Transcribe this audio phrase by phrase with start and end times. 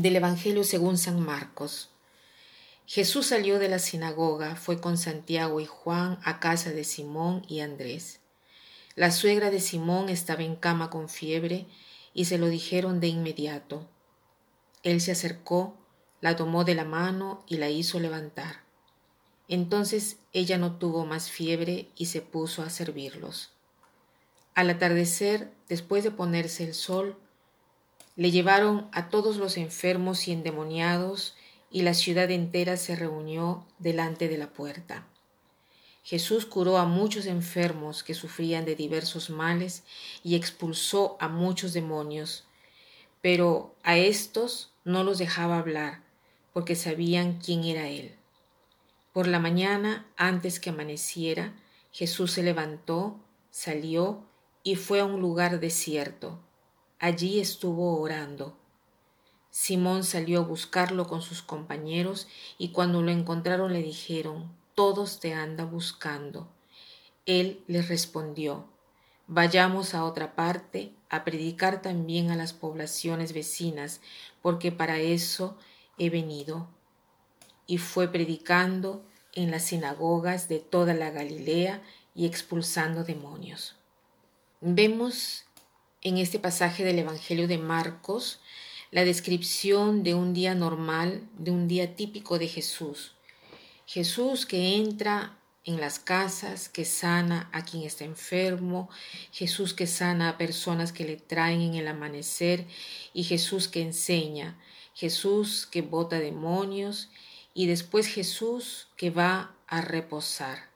[0.00, 1.90] Del Evangelio según San Marcos.
[2.86, 7.60] Jesús salió de la sinagoga, fue con Santiago y Juan a casa de Simón y
[7.60, 8.20] Andrés.
[8.94, 11.66] La suegra de Simón estaba en cama con fiebre
[12.14, 13.90] y se lo dijeron de inmediato.
[14.84, 15.76] Él se acercó,
[16.22, 18.62] la tomó de la mano y la hizo levantar.
[19.48, 23.52] Entonces ella no tuvo más fiebre y se puso a servirlos.
[24.54, 27.18] Al atardecer, después de ponerse el sol,
[28.16, 31.36] le llevaron a todos los enfermos y endemoniados
[31.70, 35.06] y la ciudad entera se reunió delante de la puerta.
[36.02, 39.84] Jesús curó a muchos enfermos que sufrían de diversos males
[40.24, 42.44] y expulsó a muchos demonios,
[43.22, 46.02] pero a estos no los dejaba hablar
[46.52, 48.16] porque sabían quién era Él.
[49.12, 51.54] Por la mañana, antes que amaneciera,
[51.92, 54.24] Jesús se levantó, salió
[54.62, 56.40] y fue a un lugar desierto
[57.02, 58.54] Allí estuvo orando.
[59.48, 65.32] Simón salió a buscarlo con sus compañeros y cuando lo encontraron le dijeron, todos te
[65.32, 66.46] andan buscando.
[67.24, 68.66] Él les respondió,
[69.26, 74.02] vayamos a otra parte a predicar también a las poblaciones vecinas,
[74.42, 75.56] porque para eso
[75.96, 76.68] he venido.
[77.66, 81.82] Y fue predicando en las sinagogas de toda la Galilea
[82.14, 83.76] y expulsando demonios.
[84.60, 85.46] Vemos
[86.02, 88.40] en este pasaje del Evangelio de Marcos
[88.90, 93.14] la descripción de un día normal, de un día típico de Jesús.
[93.86, 98.88] Jesús que entra en las casas, que sana a quien está enfermo,
[99.30, 102.66] Jesús que sana a personas que le traen en el amanecer
[103.12, 104.58] y Jesús que enseña,
[104.94, 107.10] Jesús que bota demonios
[107.54, 110.70] y después Jesús que va a reposar.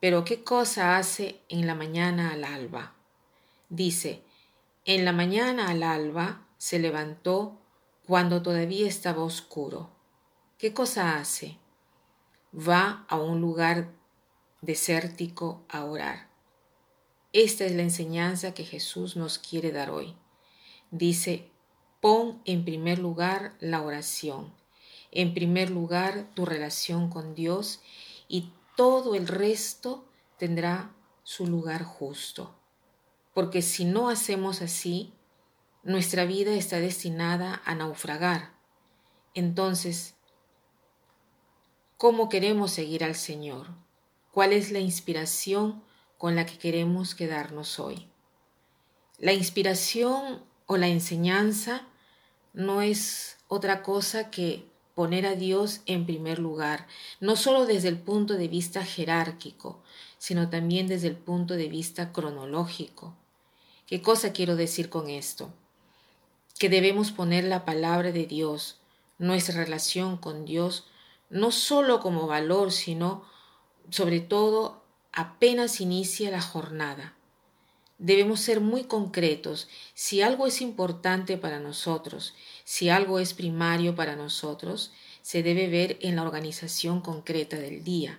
[0.00, 2.94] Pero ¿qué cosa hace en la mañana al alba?
[3.68, 4.22] Dice,
[4.84, 7.58] en la mañana al alba se levantó
[8.06, 9.90] cuando todavía estaba oscuro.
[10.58, 11.56] ¿Qué cosa hace?
[12.56, 13.90] Va a un lugar
[14.60, 16.28] desértico a orar.
[17.32, 20.14] Esta es la enseñanza que Jesús nos quiere dar hoy.
[20.90, 21.50] Dice,
[22.00, 24.52] pon en primer lugar la oración,
[25.10, 27.80] en primer lugar tu relación con Dios
[28.28, 30.04] y todo el resto
[30.36, 32.54] tendrá su lugar justo
[33.34, 35.12] porque si no hacemos así,
[35.82, 38.54] nuestra vida está destinada a naufragar.
[39.34, 40.14] Entonces,
[41.98, 43.66] ¿cómo queremos seguir al Señor?
[44.30, 45.82] ¿Cuál es la inspiración
[46.16, 48.08] con la que queremos quedarnos hoy?
[49.18, 51.86] La inspiración o la enseñanza
[52.52, 56.86] no es otra cosa que poner a Dios en primer lugar,
[57.20, 59.82] no solo desde el punto de vista jerárquico,
[60.18, 63.16] sino también desde el punto de vista cronológico.
[63.86, 65.52] ¿Qué cosa quiero decir con esto?
[66.58, 68.78] Que debemos poner la palabra de Dios,
[69.18, 70.86] nuestra relación con Dios,
[71.28, 73.24] no solo como valor, sino
[73.90, 77.14] sobre todo apenas inicia la jornada.
[77.98, 79.68] Debemos ser muy concretos.
[79.94, 82.34] Si algo es importante para nosotros,
[82.64, 88.18] si algo es primario para nosotros, se debe ver en la organización concreta del día.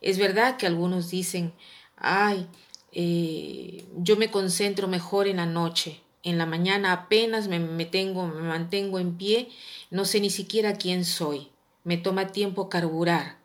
[0.00, 1.52] Es verdad que algunos dicen,
[1.96, 2.48] ay,
[2.92, 6.00] eh, yo me concentro mejor en la noche.
[6.22, 9.48] En la mañana apenas me, me, tengo, me mantengo en pie,
[9.90, 11.50] no sé ni siquiera quién soy.
[11.84, 13.38] Me toma tiempo carburar.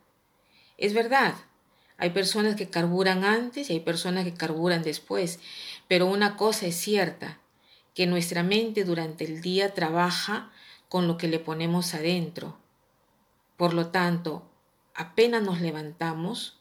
[0.76, 1.34] Es verdad,
[1.98, 5.40] hay personas que carburan antes y hay personas que carburan después,
[5.88, 7.40] pero una cosa es cierta,
[7.94, 10.52] que nuestra mente durante el día trabaja
[10.90, 12.58] con lo que le ponemos adentro.
[13.56, 14.42] Por lo tanto,
[14.94, 16.60] apenas nos levantamos,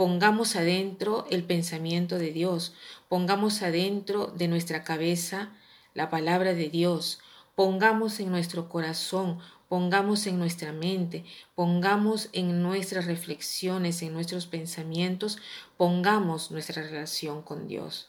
[0.00, 2.72] pongamos adentro el pensamiento de Dios,
[3.10, 5.50] pongamos adentro de nuestra cabeza
[5.92, 7.18] la palabra de Dios,
[7.54, 15.36] pongamos en nuestro corazón, pongamos en nuestra mente, pongamos en nuestras reflexiones, en nuestros pensamientos,
[15.76, 18.08] pongamos nuestra relación con Dios.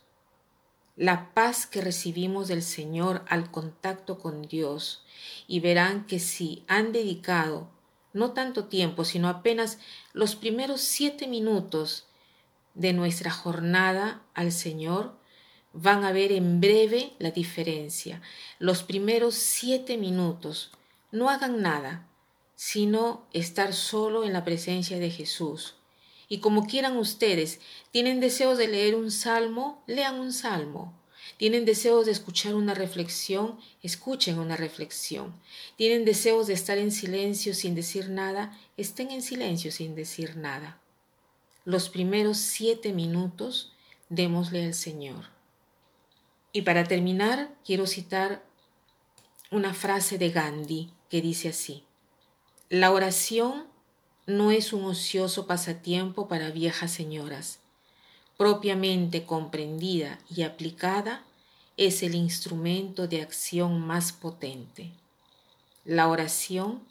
[0.96, 5.04] La paz que recibimos del Señor al contacto con Dios
[5.46, 7.68] y verán que si han dedicado
[8.14, 9.80] no tanto tiempo, sino apenas
[10.14, 12.08] los primeros siete minutos
[12.74, 15.20] de nuestra jornada al Señor,
[15.74, 18.22] van a ver en breve la diferencia.
[18.60, 20.72] Los primeros siete minutos,
[21.12, 22.08] no hagan nada,
[22.56, 25.76] sino estar solo en la presencia de Jesús.
[26.28, 27.60] Y como quieran ustedes,
[27.92, 30.94] tienen deseos de leer un salmo, lean un salmo.
[31.38, 35.34] Tienen deseos de escuchar una reflexión, escuchen una reflexión.
[35.76, 40.80] Tienen deseos de estar en silencio sin decir nada, estén en silencio sin decir nada.
[41.66, 43.74] Los primeros siete minutos
[44.10, 45.26] démosle al Señor.
[46.52, 48.44] Y para terminar, quiero citar
[49.52, 51.86] una frase de Gandhi que dice así,
[52.70, 53.68] la oración
[54.28, 57.61] no es un ocioso pasatiempo para viejas señoras.
[58.42, 61.24] Propiamente comprendida y aplicada,
[61.78, 64.90] es el instrumento de acción más potente.
[65.86, 66.82] La oración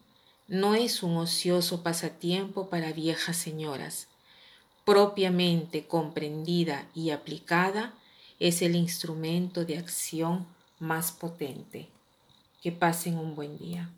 [0.47, 4.07] no es un ocioso pasatiempo para viejas señoras.
[4.85, 7.95] Propiamente comprendida y aplicada,
[8.39, 10.47] es el instrumento de acción
[10.79, 11.89] más potente.
[12.63, 13.91] Que pasen un buen día.